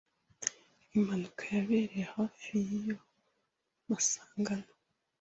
Impanuka 0.95 1.43
yabereye 1.55 2.05
hafi 2.15 2.49
yiyo 2.67 2.95
masangano. 3.89 4.71